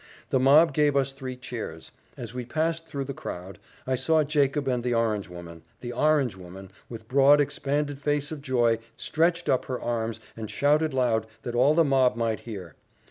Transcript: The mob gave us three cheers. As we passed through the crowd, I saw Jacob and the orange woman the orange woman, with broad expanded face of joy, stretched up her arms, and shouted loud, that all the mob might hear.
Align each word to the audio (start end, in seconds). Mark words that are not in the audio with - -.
The 0.31 0.39
mob 0.39 0.73
gave 0.73 0.95
us 0.95 1.11
three 1.13 1.35
cheers. 1.37 1.91
As 2.17 2.33
we 2.33 2.43
passed 2.43 2.87
through 2.87 3.03
the 3.03 3.13
crowd, 3.13 3.59
I 3.85 3.95
saw 3.95 4.23
Jacob 4.23 4.67
and 4.67 4.83
the 4.83 4.95
orange 4.95 5.29
woman 5.29 5.61
the 5.81 5.93
orange 5.93 6.35
woman, 6.35 6.71
with 6.89 7.07
broad 7.07 7.39
expanded 7.39 8.01
face 8.01 8.31
of 8.31 8.41
joy, 8.41 8.79
stretched 8.97 9.47
up 9.47 9.65
her 9.65 9.79
arms, 9.79 10.19
and 10.35 10.49
shouted 10.49 10.91
loud, 10.91 11.27
that 11.43 11.53
all 11.53 11.75
the 11.75 11.83
mob 11.83 12.15
might 12.15 12.39
hear. 12.39 12.73